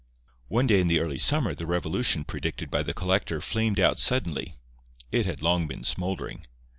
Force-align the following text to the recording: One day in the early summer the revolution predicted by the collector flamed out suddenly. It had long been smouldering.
One 0.47 0.65
day 0.65 0.79
in 0.81 0.87
the 0.87 0.99
early 0.99 1.19
summer 1.19 1.53
the 1.53 1.67
revolution 1.67 2.23
predicted 2.25 2.71
by 2.71 2.81
the 2.81 2.91
collector 2.95 3.39
flamed 3.39 3.79
out 3.79 3.99
suddenly. 3.99 4.55
It 5.11 5.27
had 5.27 5.43
long 5.43 5.67
been 5.67 5.83
smouldering. 5.83 6.47